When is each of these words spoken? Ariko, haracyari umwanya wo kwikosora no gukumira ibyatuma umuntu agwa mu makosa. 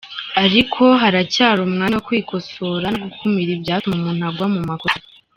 Ariko, 0.43 0.81
haracyari 1.01 1.59
umwanya 1.61 1.95
wo 1.97 2.05
kwikosora 2.07 2.85
no 2.95 2.99
gukumira 3.05 3.49
ibyatuma 3.53 3.95
umuntu 3.97 4.23
agwa 4.29 4.47
mu 4.55 4.61
makosa. 4.69 4.99